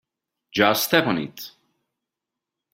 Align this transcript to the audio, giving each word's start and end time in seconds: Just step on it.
Just 0.51 0.85
step 0.85 1.05
on 1.05 1.19
it. 1.19 1.51